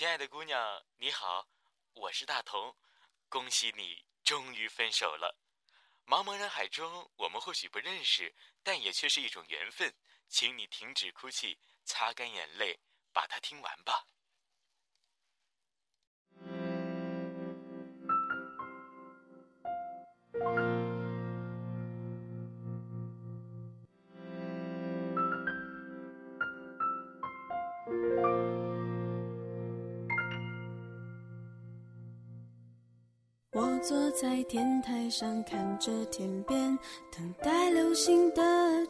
[0.00, 1.46] 亲爱的姑娘，你好，
[1.92, 2.74] 我是大同，
[3.28, 5.36] 恭喜你终于分手了。
[6.06, 9.94] 茫茫人海中，我们或许不认识，但也却是一种缘分。
[10.26, 12.80] 请你停止哭泣，擦干眼泪，
[13.12, 14.06] 把它听完吧。
[33.82, 36.78] 坐在天台上看着天边，
[37.10, 38.42] 等待流星的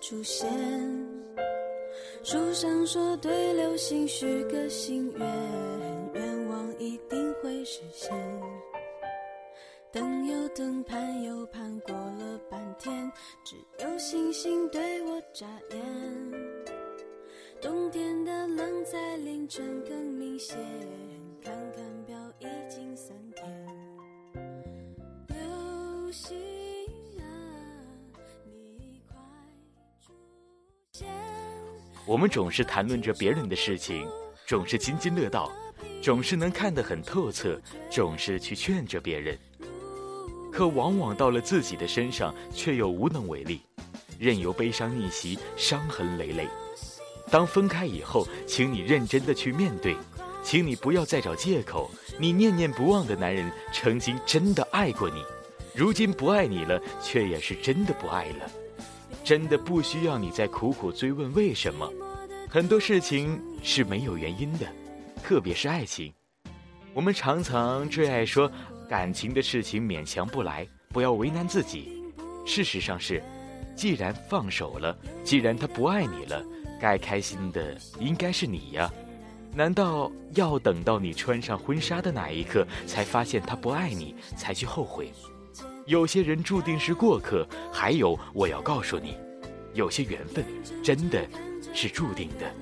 [0.00, 0.48] 出现。
[2.22, 5.26] 书上说对流星许个心愿，
[6.14, 8.14] 愿望一定会实现。
[9.92, 13.10] 等又等，盼又盼，过了半天，
[13.44, 15.80] 只有星星对我眨眼。
[17.60, 20.56] 冬天的冷在凌晨更明显，
[32.06, 34.06] 我们总是谈论着别人的事情，
[34.46, 35.50] 总是津津乐道，
[36.00, 39.36] 总是能看得很透彻，总是去劝着别人，
[40.52, 43.60] 可往往到了自己的身上，却又无能为力，
[44.20, 46.48] 任由悲伤逆袭，伤痕累累。
[47.28, 49.96] 当分开以后，请你认真的去面对，
[50.44, 51.90] 请你不要再找借口。
[52.20, 55.24] 你念念不忘的男人，曾经真的爱过你，
[55.76, 58.50] 如今不爱你了，却也是真的不爱了。
[59.22, 61.92] 真的不需要你再苦苦追问为什么，
[62.48, 64.66] 很多事情是没有原因的，
[65.22, 66.10] 特别是爱情。
[66.94, 68.50] 我们常常最爱说
[68.88, 72.02] 感情的事情勉强不来，不要为难自己。
[72.46, 73.22] 事实上是，
[73.74, 76.42] 既然放手了，既然他不爱你了，
[76.80, 78.90] 该开心的应该是你呀。
[79.52, 85.12] 难道要等到你穿上婚纱的那一刻，才发现他不爱你，才去后悔？
[85.86, 89.16] 有些人注定是过客，还有我要告诉你，
[89.72, 90.44] 有些缘分
[90.82, 91.24] 真的
[91.72, 92.52] 是注定的。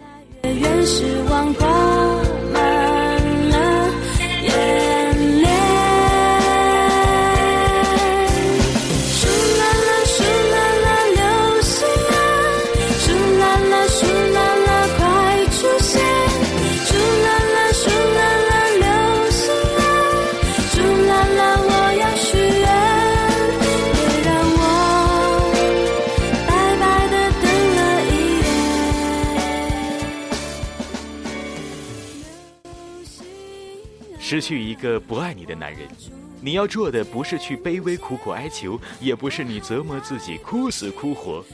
[34.27, 35.81] 失去一个不爱你的男人，
[36.41, 41.45] 你要做的不是去卑微苦苦哀求，也不是你折磨自己哭死哭活，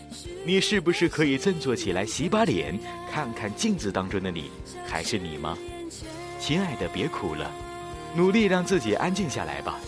[0.45, 2.79] 你是不是可以振作起来，洗把脸，
[3.11, 4.53] 看看镜子当中的你，
[4.87, 5.59] 还是你吗？
[6.39, 7.51] 亲爱的，别哭了，
[8.15, 9.81] 努力让自己安静下来吧，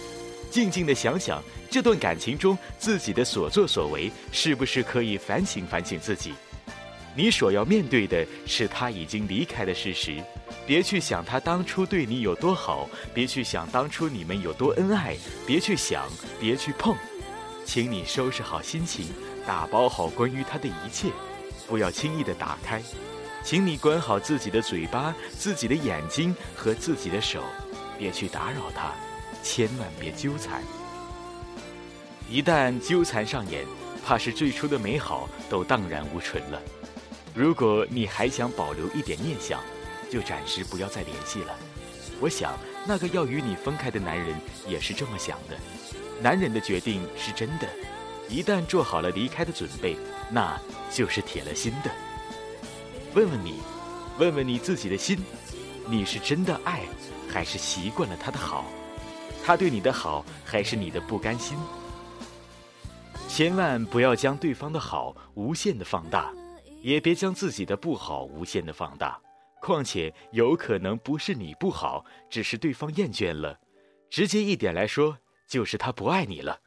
[0.51, 6.33] 静静的想想这段感情中自己的所作所为，是不是可以反省反省自己？
[7.15, 10.23] 你所要面对的是他已经离开的事实。
[10.67, 16.09] 别去想他当初对你有多好，别去想当初你们有多恩爱，别去想，
[16.41, 16.97] 别去碰，
[17.65, 19.07] 请你收拾好心情，
[19.47, 21.09] 打包好关于他的一切，
[21.67, 22.83] 不要轻易的打开，
[23.43, 27.43] 请你管好自己的嘴巴、自己的眼睛和自己的手，
[27.99, 28.93] 别去打扰他，
[29.43, 30.63] 千万别纠缠。
[32.31, 33.67] 一旦纠缠上演，
[34.07, 36.63] 怕是最初的美好都荡然无存了。
[37.35, 39.61] 如果你还想保留一点念想。
[40.11, 41.57] 就暂时不要再联系了。
[42.21, 42.53] 我想，
[42.87, 44.39] 那个要与你分开的男人
[44.69, 45.57] 也是这么想的。
[46.21, 47.67] 男人的决定是真的，
[48.29, 49.97] 一旦做好了离开的准备，
[50.31, 50.61] 那
[50.93, 51.91] 就是铁了心的。
[53.15, 53.63] 问问你，
[54.19, 55.19] 问问你自己的心，
[55.87, 56.83] 你是真的爱，
[57.33, 58.67] 还是习惯了他的好？
[59.43, 61.57] 他对你的好，还是你的不甘心？
[63.29, 66.31] 千万不要将对方的好无限的放大，
[66.83, 69.19] 也别将自己的不好无限的放大。
[69.63, 73.59] 况且有可能不是你不好，只是对方厌倦了。
[74.11, 75.17] 直接一点来说，
[75.49, 76.61] 就是他不爱你了。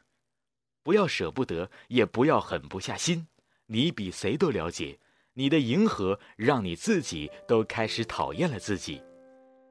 [0.82, 3.26] 不要舍不得，也不要狠不下心。
[3.66, 4.98] 你比谁都了解，
[5.34, 9.02] 你的迎合让你自己都开始讨厌了自己。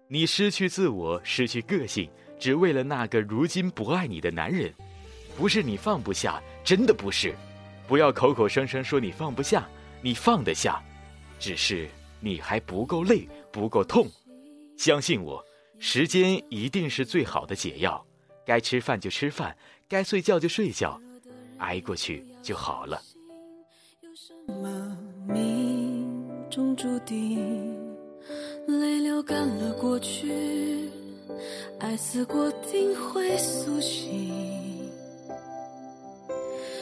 [0.08, 4.72] 你失去自我，失去个性，只为了那个如今不爱你的男人。
[5.36, 7.34] 不是你放不下，真的不是。
[7.88, 9.68] 不要口口声声说你放不下，
[10.06, 10.80] 你放得下，
[11.40, 11.90] 只是。
[12.20, 14.08] 你还不够累，不够痛，
[14.78, 15.44] 相信我，
[15.80, 18.04] 时间一定是最好的解药。
[18.46, 19.56] 该吃饭就吃饭，
[19.88, 21.00] 该睡觉就睡觉，
[21.58, 23.02] 挨过去就好了。
[28.68, 30.90] 泪流干了过去，
[31.80, 34.55] 爱死过定会苏醒。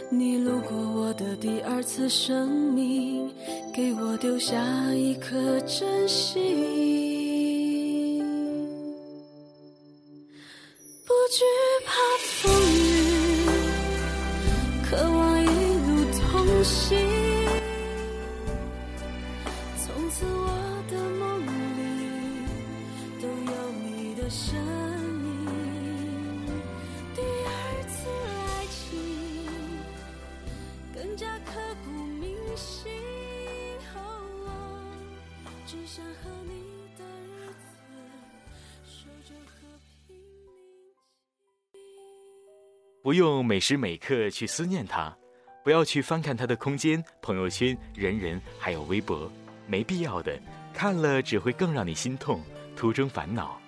[0.10, 3.30] 你路过我的第二次生命，
[3.74, 4.58] 给我丢下
[4.94, 7.03] 一颗真心。
[43.04, 45.14] 不用每时每刻去思念他，
[45.62, 49.30] 不要去翻看他的空间、朋友圈、人人还有微博，
[49.68, 50.40] 没必要的，
[50.74, 52.42] 看了只会更让你心痛，
[52.78, 53.60] 徒增烦恼。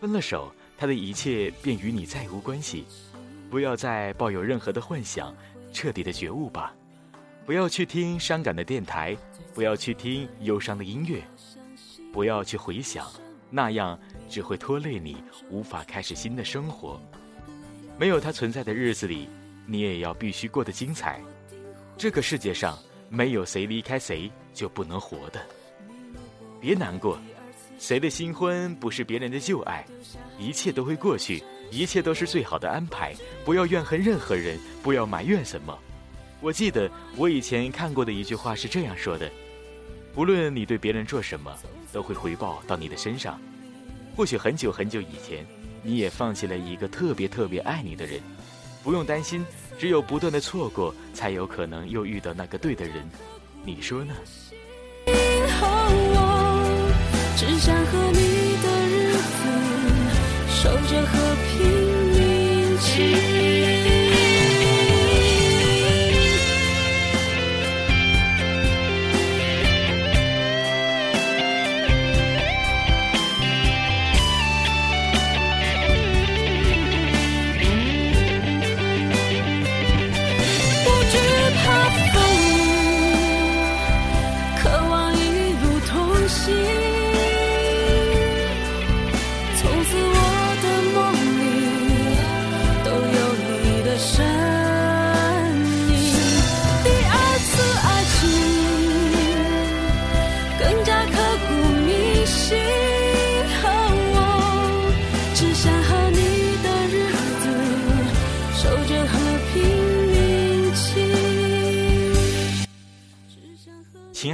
[0.00, 2.84] 分了手，他的一切便与你再无关系。
[3.50, 5.34] 不要再抱有任何的幻想，
[5.72, 6.72] 彻底的觉悟吧。
[7.44, 9.16] 不要去听伤感的电台，
[9.52, 11.20] 不要去听忧伤的音乐，
[12.12, 13.04] 不要去回想，
[13.50, 15.16] 那样只会拖累你，
[15.50, 17.02] 无法开始新的生活。
[18.00, 19.28] 没有他存在的日子里，
[19.66, 21.20] 你也要必须过得精彩。
[21.98, 22.78] 这个世界上
[23.10, 25.38] 没有谁离开谁就不能活的。
[26.58, 27.20] 别难过，
[27.78, 29.84] 谁的新婚不是别人的旧爱？
[30.38, 33.14] 一切都会过去，一切都是最好的安排。
[33.44, 35.78] 不要怨恨任何人，不要埋怨什么。
[36.40, 39.30] 我记得我以前看过的一句话是这样说的：
[40.16, 41.54] 无论你对别人做什么，
[41.92, 43.38] 都会回报到你的身上。
[44.16, 45.44] 或许很久很久以前。
[45.82, 48.20] 你也放弃了一个特别特别爱你的人，
[48.82, 49.44] 不用担心，
[49.78, 52.96] 只有不断的错过，才有可能又遇到那个对的人，
[53.64, 54.14] 你说呢？
[57.36, 59.18] 只想和你的日子，
[60.50, 61.12] 守着和
[61.46, 63.29] 平宁静。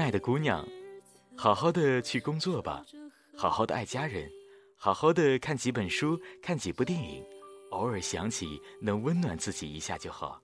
[0.07, 0.65] 爱的姑娘，
[1.37, 2.87] 好好的去工作吧，
[3.37, 4.31] 好好的爱家人，
[4.77, 7.25] 好好的看几本书，看几部电影，
[7.71, 10.41] 偶尔想起能温暖自己一下就好。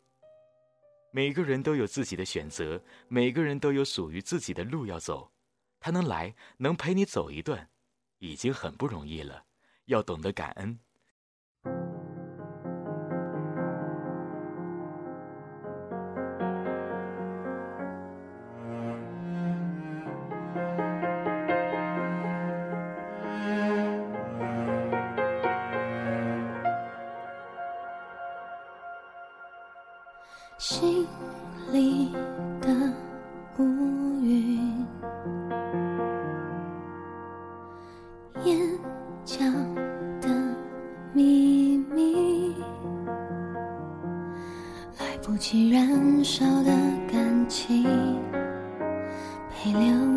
[1.13, 5.31] 每个人都有自己的选择，每个人都有属于自己的路要走。
[5.79, 7.71] 他能来，能陪你走一段，
[8.19, 9.45] 已经很不容易了，
[9.85, 10.77] 要懂得感恩。
[30.63, 31.05] 心
[31.73, 32.13] 里
[32.61, 32.69] 的
[33.59, 33.65] 乌
[34.23, 34.87] 云，
[38.45, 38.57] 眼
[39.25, 39.45] 角
[40.21, 40.29] 的
[41.13, 42.55] 秘密，
[45.01, 46.71] 来不及燃烧的
[47.11, 47.83] 感情，
[49.51, 50.12] 被流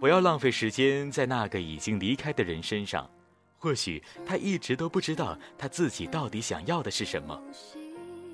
[0.00, 3.08] 不要浪费时间在那个已经离开的人身上，
[3.58, 7.40] 或许他一直都不知道他自己到底想要的是什么。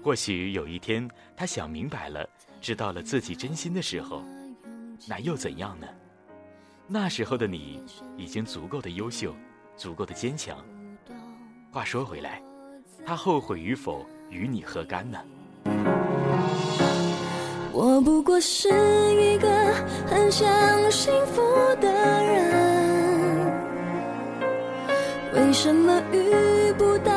[0.02, 2.28] 或许有一天他想明白了，
[2.60, 4.22] 知道了自己真心的时候，
[5.08, 5.86] 那又怎样呢？
[6.86, 7.82] 那时候的你
[8.18, 9.34] 已经足够的优秀，
[9.74, 10.62] 足够的坚强。
[11.72, 12.42] 话说回来，
[13.06, 15.18] 他后悔与否与你何干呢？
[17.76, 18.68] 我不过是
[19.16, 19.48] 一个
[20.06, 20.48] 很想
[20.92, 21.42] 幸福
[21.80, 21.90] 的
[22.22, 23.52] 人，
[25.32, 27.12] 为什么遇不到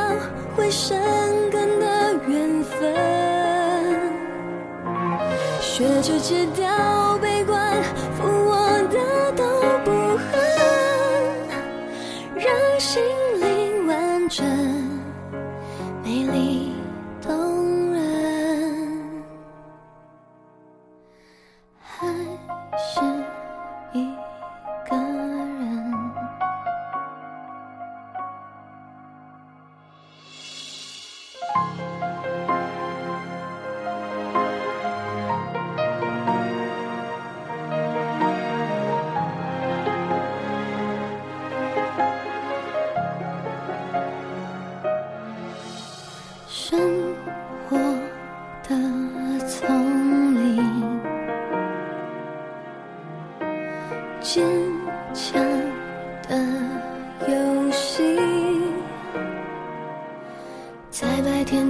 [0.56, 0.98] 会生
[1.52, 2.92] 根的缘分？
[5.62, 6.66] 学着戒掉
[7.22, 7.72] 悲观，
[8.18, 8.58] 负我
[8.90, 9.44] 的都
[9.86, 10.42] 不恨，
[12.36, 13.00] 让心
[13.40, 14.44] 灵完整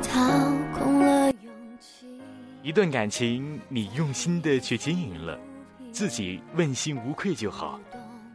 [0.02, 0.20] 掏
[0.74, 2.08] 空了勇气。
[2.64, 5.40] 一段感情，你用心的去经营了，
[5.92, 7.80] 自己问心无愧就好。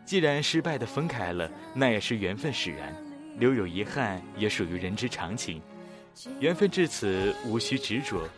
[0.05, 2.95] 既然失败的分开了，那也是缘分使然，
[3.39, 5.63] 留有遗憾也属于人之常情。
[6.41, 8.29] 缘分至此，无需执着，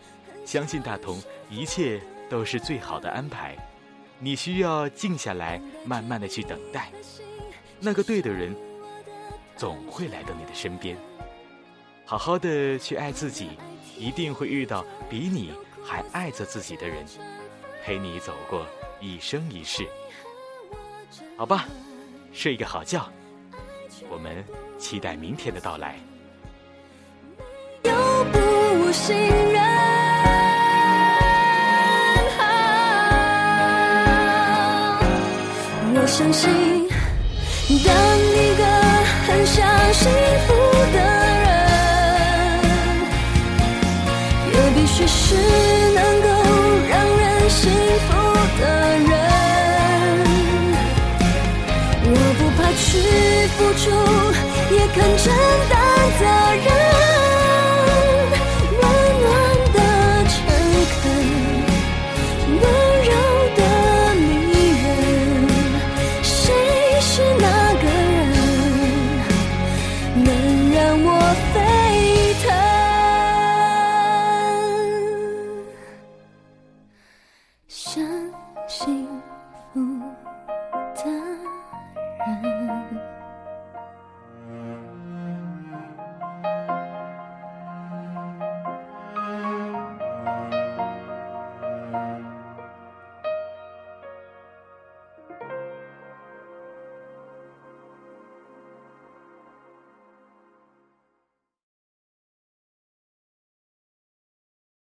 [0.45, 3.57] 相信大同，一切都是最好的安排。
[4.21, 6.91] 你需要静下来，慢慢的去等待，
[7.81, 8.55] 那个对的人，
[9.57, 10.97] 总会来到你的身边。
[12.07, 13.51] 好好的去爱自己，
[13.97, 17.05] 一定会遇到比你还爱着自己的人，
[17.83, 18.67] 陪你走过
[19.01, 19.87] 一生一世。
[21.37, 21.65] 好吧，
[22.33, 23.09] 睡一个好觉，
[24.11, 24.45] 我们
[24.79, 25.97] 期待明天的到来。
[27.85, 27.91] 又
[28.33, 29.63] 不信任，
[35.95, 36.87] 我相信，
[53.57, 53.91] 付出，
[54.75, 55.33] 也肯承
[55.71, 56.24] 担。